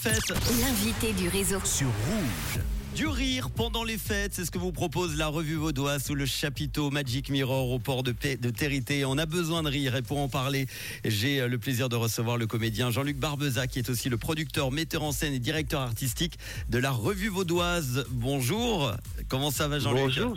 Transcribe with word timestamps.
Fête 0.00 0.28
L'invité 0.60 1.12
du 1.12 1.28
réseau. 1.28 1.58
sur 1.64 1.88
Rouge. 1.88 2.62
Du 2.94 3.08
rire 3.08 3.50
pendant 3.50 3.82
les 3.82 3.98
fêtes, 3.98 4.32
c'est 4.32 4.44
ce 4.44 4.52
que 4.52 4.58
vous 4.58 4.70
propose 4.70 5.16
la 5.16 5.26
revue 5.26 5.56
Vaudois 5.56 5.98
sous 5.98 6.14
le 6.14 6.24
chapiteau 6.24 6.92
Magic 6.92 7.30
Mirror 7.30 7.72
au 7.72 7.80
port 7.80 8.04
de, 8.04 8.12
de 8.40 8.50
Territé. 8.50 9.04
On 9.04 9.18
a 9.18 9.26
besoin 9.26 9.64
de 9.64 9.68
rire 9.68 9.96
et 9.96 10.02
pour 10.02 10.18
en 10.20 10.28
parler, 10.28 10.68
j'ai 11.04 11.40
euh, 11.40 11.48
le 11.48 11.58
plaisir 11.58 11.88
de 11.88 11.96
recevoir 11.96 12.36
le 12.36 12.46
comédien 12.46 12.92
Jean-Luc 12.92 13.16
Barbeza 13.16 13.66
qui 13.66 13.80
est 13.80 13.90
aussi 13.90 14.08
le 14.08 14.18
producteur, 14.18 14.70
metteur 14.70 15.02
en 15.02 15.10
scène 15.10 15.32
et 15.34 15.40
directeur 15.40 15.80
artistique 15.80 16.38
de 16.68 16.78
la 16.78 16.92
revue 16.92 17.28
Vaudoise. 17.28 18.06
Bonjour, 18.10 18.92
comment 19.26 19.50
ça 19.50 19.66
va 19.66 19.80
Jean-Luc? 19.80 20.04
Bonjour, 20.04 20.36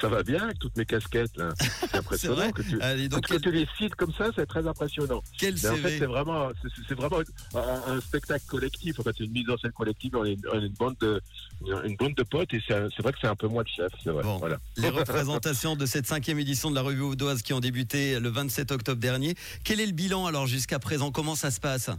ça 0.00 0.08
va 0.08 0.22
bien 0.22 0.44
avec 0.44 0.58
toutes 0.58 0.76
mes 0.76 0.84
casquettes 0.84 1.36
là. 1.36 1.50
C'est 1.58 1.94
impressionnant 1.96 2.36
vrai 2.36 2.52
que 2.52 2.62
tu, 2.62 2.80
Allez, 2.80 3.08
donc, 3.08 3.26
tu 3.26 3.50
les 3.50 3.66
cites 3.78 3.94
comme 3.94 4.12
ça, 4.12 4.30
c'est 4.34 4.46
très 4.46 4.66
impressionnant. 4.66 5.22
quel 5.38 5.54
Mais 5.62 5.68
en 5.68 5.76
fait, 5.76 5.98
c'est 5.98 6.06
vraiment, 6.06 6.48
c'est- 6.88 6.94
vraiment 6.94 7.18
un, 7.54 7.92
un 7.94 8.00
spectacle 8.00 8.44
collectif. 8.46 8.98
En 9.00 9.02
fait, 9.02 9.14
c'est 9.18 9.24
une 9.24 9.32
mise 9.32 9.48
en 9.50 9.56
scène 9.58 9.72
collective. 9.72 10.14
On 10.16 10.24
est 10.24 10.34
une, 10.34 10.42
on 10.52 10.60
est 10.60 10.66
une 10.66 10.72
bande 10.74 10.96
de, 11.00 11.20
une 11.84 11.96
bande 11.96 12.14
de 12.14 12.22
potes 12.22 12.52
et 12.54 12.62
c'est 12.66 13.02
vrai 13.02 13.12
que 13.12 13.18
c'est 13.20 13.26
un 13.28 13.36
peu 13.36 13.48
moi 13.48 13.62
le 13.64 13.68
chef. 13.68 13.92
Vrai. 14.04 14.22
Bon. 14.22 14.38
Voilà. 14.38 14.58
Les 14.76 14.88
représentations 14.90 15.76
de 15.76 15.86
cette 15.86 16.06
cinquième 16.06 16.38
édition 16.38 16.70
de 16.70 16.74
la 16.74 16.82
revue 16.82 17.00
Vaudoise 17.00 17.42
qui 17.42 17.52
ont 17.52 17.60
débuté 17.60 18.20
le 18.20 18.28
27 18.28 18.70
octobre 18.72 19.00
dernier. 19.00 19.34
Quel 19.64 19.80
est 19.80 19.86
le 19.86 19.92
bilan 19.92 20.26
alors 20.26 20.46
jusqu'à 20.46 20.78
présent? 20.78 21.10
Comment 21.10 21.34
ça 21.34 21.50
se 21.50 21.60
passe? 21.60 21.90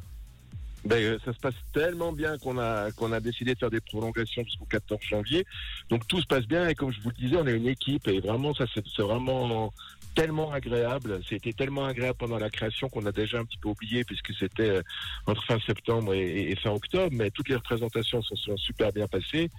Ben, 0.85 1.02
euh, 1.02 1.17
ça 1.25 1.34
se 1.34 1.39
passe 1.39 1.55
tellement 1.73 2.12
bien 2.12 2.38
qu'on 2.38 2.59
a 2.59 2.91
qu'on 2.91 3.12
a 3.12 3.20
décidé 3.20 3.55
de 3.55 3.59
faire 3.59 3.71
des 3.71 3.81
prolongations 3.81 4.43
jusqu'au 4.43 4.66
14 4.66 5.02
janvier. 5.02 5.45
Donc 5.89 6.07
tout 6.07 6.21
se 6.21 6.27
passe 6.27 6.45
bien 6.45 6.67
et 6.67 6.76
comme 6.76 6.91
je 6.91 7.02
vous 7.02 7.09
le 7.09 7.16
disais, 7.16 7.38
on 7.38 7.48
est 7.48 7.55
une 7.55 7.67
équipe 7.67 8.07
et 8.07 8.20
vraiment 8.20 8.53
ça 8.53 8.66
c'est 8.73 9.02
vraiment 9.02 9.73
tellement 10.16 10.52
agréable. 10.52 11.21
C'était 11.27 11.53
tellement 11.53 11.85
agréable 11.85 12.17
pendant 12.17 12.38
la 12.38 12.49
création 12.49 12.88
qu'on 12.88 13.05
a 13.05 13.12
déjà 13.12 13.40
un 13.40 13.45
petit 13.45 13.57
peu 13.57 13.70
oublié 13.70 14.03
puisque 14.03 14.34
c'était 14.40 14.70
euh, 14.70 14.81
entre 15.27 15.43
fin 15.45 15.59
septembre 15.59 16.13
et, 16.13 16.55
fin 16.63 16.71
octobre. 16.71 17.09
Mais 17.12 17.31
toutes 17.31 17.49
les 17.49 17.55
représentations 17.55 18.21
se 18.21 18.35
sont 18.35 18.57
super 18.57 18.91
bien 18.93 19.07
passées. 19.07 19.52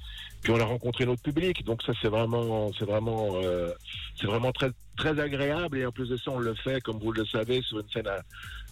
Puis 0.42 0.52
on 0.52 0.60
a 0.60 0.64
rencontré 0.64 1.06
notre 1.06 1.22
public. 1.22 1.64
Donc 1.64 1.82
ça 1.82 1.92
c'est 2.00 2.08
vraiment 2.08 2.70
c'est 2.78 2.86
vraiment 2.86 3.32
euh, 3.42 3.72
c'est 4.20 4.26
vraiment 4.26 4.52
très 4.52 4.70
très 4.96 5.18
agréable 5.20 5.78
et 5.78 5.86
en 5.86 5.92
plus 5.92 6.08
de 6.08 6.16
ça 6.16 6.30
on 6.30 6.38
le 6.38 6.54
fait 6.54 6.80
comme 6.82 6.98
vous 6.98 7.12
le 7.12 7.24
savez 7.26 7.62
sur 7.62 7.78
une 7.80 7.88
scène 7.90 8.06
à, 8.08 8.22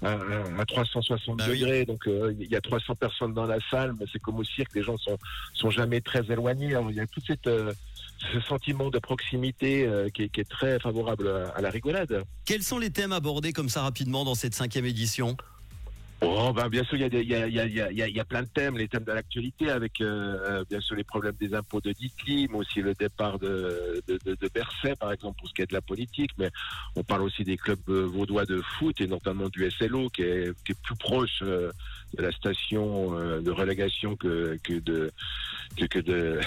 à, 0.07 0.13
à 0.61 0.65
360 0.65 1.39
Bah 1.39 1.45
oui. 1.49 1.61
degrés. 1.61 1.85
Donc 1.85 2.07
euh, 2.09 2.35
il 2.41 2.51
y 2.51 2.57
a 2.57 2.61
300 2.61 2.95
personnes 2.97 3.35
dans 3.35 3.47
la 3.47 3.59
salle, 3.71 3.95
mais 3.99 4.07
c'est 4.13 4.19
comme 4.19 4.37
au 4.39 4.45
cirque, 4.45 4.75
les 4.75 4.83
gens 4.83 4.97
sont 4.99 5.19
sont 5.55 5.71
jamais 5.71 6.01
très 6.01 6.21
éloignés. 6.31 6.75
Il 6.91 6.97
y 6.97 7.01
a 7.01 7.07
tout 7.07 7.21
cette 7.27 7.47
euh, 7.47 7.73
ce 8.33 8.41
sentiment 8.41 8.91
de 8.91 8.99
proximité 8.99 9.87
euh, 9.87 10.09
qui, 10.09 10.23
est, 10.23 10.29
qui 10.31 10.41
est 10.41 10.49
très 10.49 10.79
favorable 10.81 11.29
à, 11.29 11.49
à 11.51 11.61
la 11.61 11.71
rigolade. 11.71 12.23
Quels 12.47 12.63
sont 12.63 12.79
les 12.79 12.91
thèmes 12.91 13.13
abordés 13.13 13.53
comme 13.53 13.69
ça 13.69 13.83
rapidement 13.83 14.25
dans 14.25 14.35
cette 14.35 14.55
cinquième 14.55 14.87
édition? 14.87 15.37
Oh, 16.27 16.53
ben, 16.55 16.69
bien 16.69 16.83
sûr, 16.85 16.95
il 16.97 17.03
y, 17.03 17.05
a 17.05 17.09
des- 17.09 17.21
il 17.23 17.29
y, 17.31 17.35
a, 17.35 17.47
il 17.47 17.55
y, 17.55 17.61
a, 17.61 17.67
il 17.67 17.75
y, 17.75 17.81
a, 17.81 17.91
il 17.91 17.99
y 17.99 18.03
a- 18.03 18.09
il 18.09 18.17
y 18.17 18.21
a 18.21 18.25
plein 18.25 18.43
de 18.43 18.49
thèmes, 18.49 18.79
les 18.79 18.89
thèmes 18.89 19.05
de 19.05 19.13
l'actualité 19.13 19.71
avec 19.71 20.01
euh, 20.01 20.39
euh, 20.61 20.65
bien 20.69 20.81
sûr 20.81 20.97
les 20.97 21.05
problèmes 21.05 21.35
des 21.39 21.55
impôts 21.55 21.81
de 21.81 21.93
Ditli, 21.93 22.49
mais 22.51 22.59
aussi 22.59 22.81
le 22.81 22.95
départ 22.95 23.39
de, 23.39 24.03
de, 24.09 24.19
de, 24.25 24.35
de 24.41 24.49
Berset, 24.55 24.97
par 24.97 25.13
exemple, 25.13 25.37
pour 25.39 25.49
ce 25.49 25.55
qui 25.55 25.63
est 25.63 25.67
de 25.69 25.75
la 25.75 25.83
politique. 25.83 26.31
Mais 26.39 26.51
on 26.97 27.03
parle 27.03 27.23
aussi 27.23 27.45
des 27.45 27.57
clubs 27.57 27.79
euh, 27.89 28.07
vaudois 28.07 28.47
de 28.47 28.61
foot 28.79 29.01
et 29.01 29.07
notamment 29.07 29.49
du 29.49 29.71
SLO 29.71 30.09
qui 30.09 30.23
est, 30.23 30.53
qui 30.65 30.73
est 30.73 30.81
plus 30.83 30.97
proche 30.97 31.41
euh, 31.43 31.71
de 32.17 32.23
la 32.23 32.33
station 32.33 33.19
euh, 33.19 33.41
de 33.41 33.51
relégation 33.51 34.17
que, 34.17 34.59
que 34.63 34.75
de 34.81 35.11
que, 35.75 35.99
de 36.01 36.41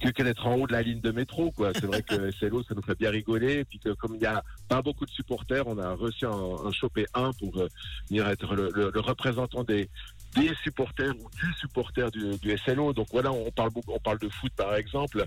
que, 0.12 0.22
d'être 0.22 0.46
en 0.46 0.54
haut 0.56 0.66
de 0.66 0.72
la 0.72 0.82
ligne 0.82 1.00
de 1.00 1.10
métro. 1.10 1.50
quoi. 1.52 1.72
C'est 1.74 1.86
vrai 1.86 2.02
que 2.02 2.30
SLO, 2.30 2.62
ça 2.62 2.74
nous 2.74 2.82
fait 2.82 2.98
bien 2.98 3.10
rigoler. 3.10 3.60
Et 3.60 3.64
puis 3.64 3.78
que 3.78 3.90
comme 3.94 4.14
il 4.16 4.22
y 4.22 4.26
a 4.26 4.42
pas 4.68 4.82
beaucoup 4.82 5.06
de 5.06 5.10
supporters, 5.10 5.66
on 5.66 5.78
a 5.78 5.94
réussi 5.94 6.24
à 6.24 6.30
en, 6.30 6.66
en 6.66 6.72
choper 6.72 7.06
un 7.14 7.32
pour 7.32 7.56
euh, 7.58 7.68
venir 8.10 8.28
être 8.28 8.54
le- 8.54 8.90
le 8.92 9.00
représentant 9.00 9.64
des 9.64 9.88
des 10.36 10.54
supporters 10.62 11.14
ou 11.18 11.28
du 11.30 11.52
supporter 11.54 12.10
du, 12.10 12.36
du 12.38 12.56
SLO. 12.58 12.92
Donc 12.92 13.08
voilà, 13.10 13.32
on 13.32 13.50
parle 13.50 13.70
beaucoup, 13.70 13.92
on 13.92 13.98
parle 14.00 14.18
de 14.18 14.28
foot 14.28 14.52
par 14.56 14.74
exemple. 14.76 15.24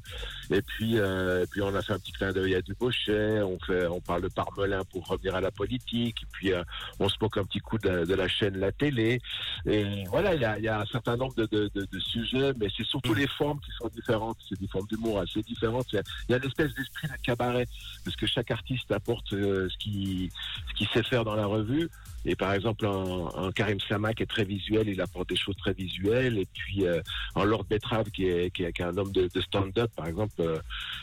Et 0.51 0.61
puis, 0.61 0.97
euh, 0.99 1.43
et 1.43 1.47
puis 1.47 1.61
on 1.61 1.73
a 1.75 1.81
fait 1.81 1.93
un 1.93 1.99
petit 1.99 2.11
clin 2.11 2.31
d'œil 2.31 2.55
à 2.55 2.61
Dubochet. 2.61 3.41
On 3.41 3.59
fait, 3.59 3.87
on 3.87 3.99
parle 4.01 4.21
de 4.23 4.27
Parmelin 4.27 4.83
pour 4.91 5.07
revenir 5.07 5.35
à 5.35 5.41
la 5.41 5.51
politique. 5.51 6.21
Et 6.23 6.27
puis 6.31 6.53
euh, 6.53 6.63
on 6.99 7.09
se 7.09 7.15
moque 7.21 7.37
un 7.37 7.43
petit 7.43 7.59
coup 7.59 7.77
de, 7.77 7.89
la- 7.89 8.05
de 8.05 8.13
la 8.13 8.27
chaîne 8.27 8.57
La 8.57 8.71
Télé. 8.71 9.21
Et 9.65 10.03
voilà, 10.09 10.35
il 10.35 10.41
y 10.41 10.45
a, 10.45 10.59
y 10.59 10.67
a 10.67 10.79
un 10.81 10.85
certain 10.85 11.17
nombre 11.17 11.35
de, 11.35 11.45
de, 11.45 11.69
de, 11.73 11.87
de 11.91 11.99
sujets, 11.99 12.53
mais 12.59 12.67
c'est 12.75 12.85
surtout 12.85 13.13
les 13.13 13.27
formes 13.27 13.59
qui 13.61 13.71
sont 13.79 13.89
différentes. 13.89 14.37
C'est 14.47 14.59
des 14.59 14.67
formes 14.67 14.87
d'humour 14.87 15.19
assez 15.19 15.41
différentes. 15.41 15.87
Il 15.91 15.95
y 15.95 15.99
a, 15.99 16.03
il 16.27 16.31
y 16.31 16.35
a 16.35 16.37
une 16.37 16.45
espèce 16.45 16.73
d'esprit 16.75 17.07
de 17.07 17.13
cabaret 17.23 17.67
parce 18.05 18.15
que 18.15 18.27
chaque 18.27 18.51
artiste 18.51 18.91
apporte 18.91 19.33
euh, 19.33 19.67
ce 19.69 19.77
qui 19.77 20.29
ce 20.69 20.73
qu'il 20.75 20.87
sait 20.89 21.03
faire 21.03 21.23
dans 21.25 21.35
la 21.35 21.45
revue. 21.45 21.89
Et 22.25 22.35
par 22.35 22.53
exemple, 22.53 22.85
un, 22.85 23.29
un 23.35 23.51
Karim 23.51 23.79
Sama 23.79 24.13
qui 24.13 24.23
est 24.23 24.25
très 24.25 24.43
visuel, 24.43 24.89
il 24.89 24.99
apporte 25.01 25.29
des 25.29 25.37
choses 25.37 25.55
très 25.55 25.73
visuelles. 25.73 26.37
Et 26.37 26.47
puis 26.53 26.85
euh, 26.85 27.01
un 27.35 27.45
Lord 27.45 27.63
Betrave 27.69 28.09
qui 28.11 28.25
est, 28.27 28.51
qui 28.53 28.63
est, 28.63 28.73
qui 28.73 28.81
est 28.81 28.85
un 28.85 28.97
homme 28.97 29.11
de, 29.11 29.29
de 29.33 29.41
stand-up, 29.41 29.89
par 29.95 30.07
exemple, 30.07 30.33
euh, 30.39 30.59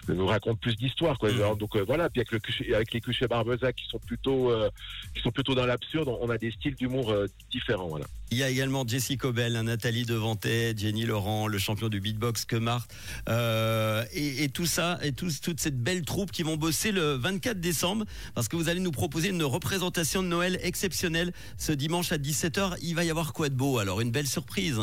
nous 0.09 0.27
raconte 0.27 0.61
plus 0.61 0.77
d'histoires. 0.77 1.19
Quoi. 1.19 1.31
Alors, 1.31 1.57
donc 1.57 1.75
euh, 1.77 1.85
voilà. 1.87 2.11
Puis 2.11 2.21
avec, 2.21 2.33
le, 2.33 2.39
Cuchet- 2.39 2.75
avec 2.75 2.93
les 2.93 3.01
Cuchet 3.01 3.27
Barbeza 3.29 3.73
qui 3.73 3.87
sont 3.87 3.99
plutôt 3.99 4.51
euh, 4.51 4.69
qui 5.15 5.23
sont 5.23 5.31
plutôt 5.33 5.55
dans 5.55 5.67
l'absurde, 5.67 6.09
on 6.21 6.29
a 6.31 6.39
des 6.39 6.51
styles 6.51 6.75
d'humour 6.75 7.11
euh, 7.11 7.27
différents. 7.51 7.89
Voilà. 7.89 8.07
Il 8.33 8.39
y 8.39 8.43
a 8.43 8.49
également 8.51 8.85
Jessie 8.87 9.17
Cobel, 9.17 9.53
Nathalie 9.61 10.05
Devantet, 10.05 10.75
Jenny 10.77 11.05
Laurent, 11.05 11.47
le 11.47 11.59
champion 11.59 11.89
du 11.89 12.01
beatbox 12.01 12.45
que 12.45 12.57
euh, 13.29 14.05
et, 14.13 14.49
tout 14.49 14.67
ça, 14.67 14.99
et 15.03 15.13
tout- 15.13 15.31
toute 15.41 15.61
cette 15.61 15.81
belle 15.81 16.03
troupe 16.03 16.33
qui 16.33 16.43
vont 16.43 16.57
bosser 16.57 16.91
le 16.91 17.13
24 17.15 17.61
décembre, 17.61 18.05
parce 18.35 18.49
que 18.49 18.57
vous 18.57 18.69
allez 18.69 18.81
nous 18.81 18.91
proposer 18.91 19.29
une 19.29 19.45
représentation 19.45 20.23
de 20.23 20.29
Noël 20.29 20.59
exceptionnelle 20.63 21.33
ce 21.57 21.71
dimanche 21.73 22.11
à 22.13 22.19
17h. 22.19 22.77
Il 22.83 22.95
va 22.97 23.05
y 23.05 23.11
avoir 23.11 23.33
quoi 23.33 23.49
de 23.49 23.55
beau 23.55 23.79
Alors 23.79 24.01
une 24.01 24.11
belle 24.11 24.27
surprise. 24.27 24.81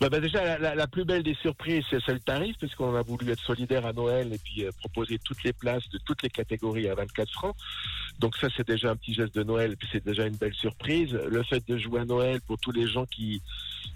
Bah, 0.00 0.08
bah, 0.08 0.20
déjà, 0.20 0.58
la, 0.58 0.74
la- 0.76 0.86
plus 0.86 1.04
belle 1.04 1.24
des 1.24 1.34
surprises, 1.34 1.84
c'est 1.90 2.06
le 2.08 2.20
tarif, 2.20 2.56
puisqu'on 2.58 2.94
a 2.94 3.02
voulu 3.02 3.30
être 3.32 3.42
solidaire 3.42 3.84
à 3.84 3.92
Noël 3.92 4.32
et 4.32 4.38
puis 4.38 4.64
euh, 4.64 4.70
proposer 4.78 5.18
toutes 5.18 5.42
les 5.42 5.52
places 5.52 5.88
de 5.90 5.98
toutes 5.98 6.22
les 6.22 6.30
catégories 6.30 6.88
à 6.88 6.94
24 6.94 7.30
francs. 7.32 7.56
Donc 8.18 8.36
ça, 8.36 8.48
c'est 8.56 8.66
déjà 8.66 8.90
un 8.90 8.96
petit 8.96 9.14
geste 9.14 9.34
de 9.34 9.42
Noël, 9.42 9.76
puis 9.76 9.88
c'est 9.92 10.04
déjà 10.04 10.26
une 10.26 10.36
belle 10.36 10.54
surprise. 10.54 11.12
Le 11.12 11.42
fait 11.42 11.66
de 11.68 11.76
jouer 11.78 12.00
à 12.00 12.04
Noël 12.04 12.40
pour 12.40 12.58
tous 12.58 12.72
les 12.72 12.86
gens 12.88 13.06
qui, 13.06 13.42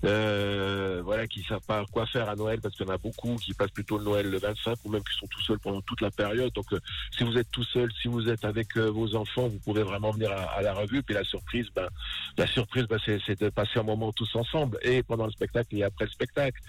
euh, 0.04 1.02
voilà, 1.04 1.26
qui 1.26 1.42
savent 1.44 1.64
pas 1.66 1.84
quoi 1.90 2.06
faire 2.06 2.28
à 2.28 2.36
Noël, 2.36 2.60
parce 2.60 2.76
qu'il 2.76 2.86
y 2.86 2.90
en 2.90 2.94
a 2.94 2.98
beaucoup 2.98 3.36
qui 3.36 3.54
passent 3.54 3.70
plutôt 3.70 3.98
le 3.98 4.04
Noël 4.04 4.28
le 4.28 4.38
25 4.38 4.78
ou 4.84 4.90
même 4.90 5.02
qui 5.02 5.16
sont 5.16 5.26
tout 5.26 5.40
seuls 5.42 5.58
pendant 5.60 5.80
toute 5.82 6.00
la 6.00 6.10
période. 6.10 6.52
Donc, 6.52 6.72
euh, 6.72 6.80
si 7.16 7.24
vous 7.24 7.36
êtes 7.36 7.50
tout 7.50 7.64
seul, 7.64 7.90
si 8.00 8.08
vous 8.08 8.28
êtes 8.28 8.44
avec 8.44 8.76
euh, 8.76 8.90
vos 8.90 9.14
enfants, 9.14 9.48
vous 9.48 9.58
pouvez 9.60 9.82
vraiment 9.82 10.10
venir 10.10 10.32
à, 10.32 10.62
la 10.62 10.74
revue. 10.74 11.02
Puis 11.02 11.14
la 11.14 11.24
surprise, 11.24 11.68
ben, 11.74 11.88
la 12.36 12.46
surprise, 12.46 12.84
ben, 12.84 12.98
c'est 13.04 13.40
de 13.40 13.48
passer 13.50 13.78
un 13.78 13.84
moment 13.84 14.12
tous 14.12 14.34
ensemble 14.34 14.78
et 14.82 15.02
pendant 15.02 15.26
le 15.26 15.32
spectacle 15.32 15.76
et 15.76 15.84
après 15.94 16.04
le 16.06 16.10
spectacle. 16.10 16.60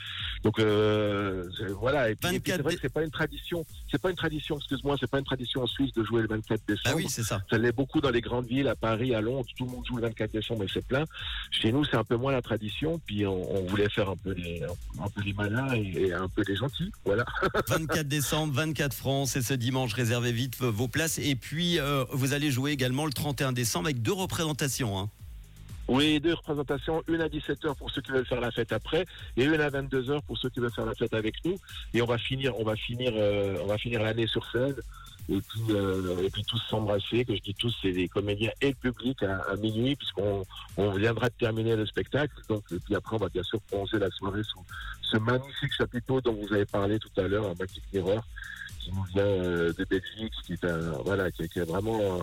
Donc 0.44 0.60
euh, 0.60 1.50
c'est- 1.58 1.68
voilà. 1.74 2.10
Et 2.10 2.16
puis, 2.16 2.36
et 2.36 2.40
puis 2.40 2.52
24 2.52 2.58
c'est 2.58 2.64
vrai 2.64 2.76
que 2.76 2.82
c'est 2.82 2.94
pas 2.94 3.04
une 3.04 3.12
tradition. 3.12 3.66
C'est 3.92 4.02
pas 4.02 4.10
une 4.10 4.16
tradition. 4.16 4.58
Excuse-moi, 4.58 4.96
c'est 5.00 5.10
pas 5.10 5.20
une 5.20 5.26
tradition 5.26 5.62
en 5.64 5.68
Suisse 5.68 5.94
de 5.94 6.04
jouer 6.04 6.22
le 6.22 6.28
24 6.28 6.62
décembre. 6.68 6.82
Ah 6.86 6.96
oui, 6.96 7.06
c'est 7.10 7.24
ça. 7.24 7.42
Ça 7.50 7.58
l'est 7.58 7.72
beaucoup 7.72 8.02
dans 8.02 8.10
les 8.10 8.22
grandes 8.22 8.48
villes, 8.48 8.68
à 8.68 8.76
Paris, 8.76 9.14
à 9.16 9.22
Londres, 9.22 9.48
tout 9.58 9.66
le 9.66 9.72
monde 9.72 9.86
joue 9.88 9.96
le 9.98 10.04
24 10.04 10.32
décembre 10.32 10.64
et 10.64 10.68
c'est 10.74 10.86
plein. 10.86 11.06
Chez 11.52 11.72
nous, 11.72 11.84
c'est 11.86 11.96
un 11.98 12.04
peu 12.04 12.16
moins 12.16 12.32
la 12.32 12.42
tradition, 12.42 13.00
puis 13.06 13.26
on, 13.26 13.56
on 13.58 13.66
voulait 13.66 13.90
faire 13.90 14.10
un 14.10 14.18
peu 14.18 14.32
les, 14.34 14.62
un 14.64 15.10
peu 15.10 15.22
les 15.22 15.34
malins 15.34 15.74
et, 15.76 16.08
et 16.08 16.14
un 16.14 16.28
peu 16.28 16.44
les 16.48 16.56
gentils, 16.56 16.92
voilà. 17.06 17.26
24 17.70 18.08
décembre, 18.08 18.54
24 18.54 18.94
francs, 18.94 19.28
c'est 19.28 19.42
ce 19.42 19.54
dimanche. 19.54 19.94
Réservez 19.94 20.32
vite 20.32 20.60
vos 20.60 20.88
places. 20.88 21.20
Et 21.20 21.36
puis, 21.36 21.80
euh, 21.80 22.04
vous 22.12 22.34
allez 22.34 22.52
jouer 22.52 22.72
également 22.72 23.06
le 23.06 23.14
31 23.14 23.52
décembre 23.54 23.86
avec 23.88 24.02
deux 24.02 24.14
représentations. 24.14 24.98
hein. 25.00 25.10
Oui, 25.88 26.20
deux 26.22 26.34
représentations, 26.34 27.04
une 27.08 27.22
à 27.22 27.28
17h 27.28 27.76
pour 27.76 27.92
ceux 27.92 28.02
qui 28.02 28.12
veulent 28.12 28.26
faire 28.26 28.40
la 28.40 28.52
fête 28.52 28.72
après, 28.72 29.06
et 29.36 29.44
une 29.44 29.60
à 29.60 29.70
22h 29.70 30.22
pour 30.22 30.38
ceux 30.38 30.50
qui 30.50 30.60
veulent 30.60 30.72
faire 30.72 30.86
la 30.86 30.96
fête 30.96 31.14
avec 31.14 31.36
nous. 31.44 31.58
Et 31.94 32.02
on 32.02 32.06
va 32.06 32.18
finir, 32.18 32.58
on 32.58 32.64
va 32.64 32.76
finir, 32.76 33.12
euh, 33.16 33.58
on 33.64 33.68
va 33.68 33.78
finir 33.78 34.02
l'année 34.02 34.28
sur 34.28 34.50
scène. 34.50 34.76
Et 35.30 35.40
puis, 35.40 35.62
euh, 35.70 36.22
et 36.24 36.30
puis 36.30 36.44
tous 36.44 36.62
s'embrasser, 36.70 37.24
que 37.24 37.36
je 37.36 37.42
dis 37.42 37.54
tous, 37.54 37.74
c'est 37.82 37.92
les 37.92 38.08
comédiens 38.10 38.52
et 38.62 38.70
le 38.70 38.74
public 38.74 39.24
à, 39.24 39.56
minuit, 39.58 39.96
puisqu'on 39.96 40.46
on 40.78 40.92
viendra 40.92 41.30
de 41.30 41.36
terminer 41.36 41.76
le 41.76 41.86
spectacle. 41.86 42.34
Donc, 42.50 42.64
et 42.72 42.80
puis 42.80 42.96
après, 42.96 43.16
on 43.16 43.20
va 43.20 43.30
bien 43.30 43.44
sûr 43.44 43.62
plonger 43.62 44.00
la 44.00 44.10
soirée 44.10 44.44
sous 44.44 44.64
ce 45.02 45.18
magnifique 45.18 45.74
chapiteau 45.78 46.22
dont 46.22 46.34
vous 46.34 46.54
avez 46.54 46.66
parlé 46.66 47.00
tout 47.00 47.10
à 47.18 47.28
l'heure, 47.28 47.46
un 47.46 47.56
Magic 47.58 47.84
Mirror, 47.94 48.24
qui 48.80 48.92
nous 48.92 49.04
vient 49.14 49.24
euh, 49.24 49.74
de 49.74 49.86
Belgique, 49.86 50.34
qui 50.46 50.54
est 50.54 50.66
un, 50.66 50.92
voilà, 51.06 51.32
qui, 51.32 51.48
qui 51.48 51.60
est 51.60 51.70
vraiment 51.70 52.22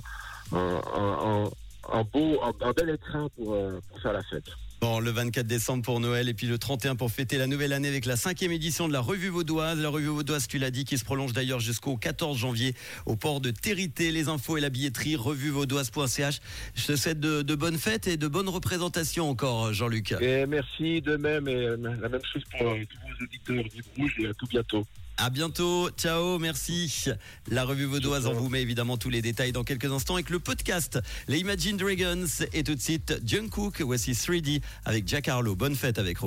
un, 0.53 1.45
un- 1.93 2.05
beau, 2.05 2.41
un, 2.43 2.53
un 2.67 2.73
bel 2.73 2.91
écrin 2.91 3.29
pour, 3.37 3.55
euh, 3.55 3.81
pour 3.89 4.01
faire 4.01 4.13
la 4.13 4.23
fête. 4.23 4.45
Bon, 4.81 4.99
le 4.99 5.11
24 5.11 5.47
décembre 5.47 5.83
pour 5.85 6.01
Noël 6.01 6.27
et 6.31 6.33
puis 6.33 6.47
le 6.47 6.57
31 6.57 6.97
pour 6.97 7.11
fêter 7.11 7.37
la 7.37 7.47
nouvelle 7.47 7.75
année 7.75 7.89
avec 7.89 8.07
la 8.07 8.17
cinquième 8.17 8.51
édition 8.51 8.89
de 8.89 8.95
la 8.95 9.01
Revue 9.01 9.29
Vaudoise. 9.29 9.79
La 9.79 9.91
Revue 9.91 10.07
Vaudoise, 10.07 10.49
tu 10.49 10.57
l'as 10.59 10.71
dit, 10.71 10.87
qui 10.87 10.97
se 10.97 11.05
prolonge 11.05 11.35
d'ailleurs 11.35 11.61
jusqu'au 11.61 11.99
14 11.99 12.39
janvier 12.39 12.75
au 13.05 13.15
port 13.15 13.43
de 13.43 13.51
Territé. 13.51 14.11
Les 14.11 14.29
infos 14.29 14.57
et 14.57 14.61
la 14.63 14.71
billetterie, 14.71 15.17
revuvaudoise.ch. 15.17 16.41
Je 16.75 16.87
te 16.87 16.97
souhaite 16.97 17.21
de, 17.21 17.43
de 17.43 17.55
bonnes 17.55 17.77
fêtes 17.77 18.07
et 18.07 18.17
de 18.17 18.27
bonnes 18.27 18.49
représentations 18.49 19.29
encore, 19.29 19.75
Jean-Luc. 19.75 20.13
Et 20.21 20.47
merci 20.47 21.03
de 21.03 21.17
même, 21.17 21.47
et 21.47 21.55
euh, 21.55 21.77
la 22.01 22.09
même 22.09 22.25
chose 22.33 22.43
pour 22.59 22.69
euh, 22.69 22.77
tous 22.89 22.99
vos 23.19 23.25
auditeurs 23.25 23.65
du 23.75 23.83
Rouge, 23.99 24.15
et 24.21 24.27
à 24.29 24.33
tout 24.35 24.47
bientôt. 24.47 24.87
À 25.23 25.29
bientôt. 25.29 25.91
Ciao. 25.99 26.39
Merci. 26.39 27.05
La 27.51 27.65
revue 27.65 27.85
vaudoise, 27.85 28.27
on 28.27 28.33
vous 28.33 28.49
met 28.49 28.63
évidemment 28.63 28.97
tous 28.97 29.11
les 29.11 29.21
détails 29.21 29.53
dans 29.53 29.65
quelques 29.65 29.93
instants 29.93 30.15
avec 30.15 30.31
le 30.31 30.39
podcast. 30.39 30.99
Les 31.29 31.41
Imagine 31.41 31.77
Dragons 31.77 32.25
et 32.55 32.65
tout 32.65 32.75
de 32.75 32.81
suite 32.81 33.21
Jungkook. 33.27 33.83
Voici 33.83 34.13
3D 34.13 34.63
avec 34.87 35.07
Jack 35.07 35.29
Harlow. 35.29 35.55
Bonne 35.55 35.77
fête 35.77 35.99
avec 35.99 36.17
Rose. 36.17 36.19